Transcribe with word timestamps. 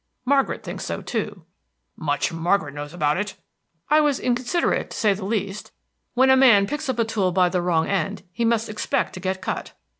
Margaret 0.25 0.63
thinks 0.63 0.83
so 0.83 1.03
too." 1.03 1.45
"Much 1.95 2.33
Margaret 2.33 2.73
knows 2.73 2.91
about 2.91 3.17
it!" 3.17 3.35
"I 3.87 4.01
was 4.01 4.19
inconsiderate, 4.19 4.89
to 4.89 4.97
say 4.97 5.13
the 5.13 5.23
least. 5.25 5.71
When 6.15 6.31
a 6.31 6.35
man 6.35 6.65
picks 6.65 6.89
up 6.89 6.97
a 6.97 7.05
tool 7.05 7.31
by 7.31 7.49
the 7.49 7.61
wrong 7.61 7.85
end 7.87 8.23
he 8.31 8.43
must 8.43 8.67
expect 8.67 9.13
to 9.13 9.19
get 9.19 9.41
cut." 9.43 9.73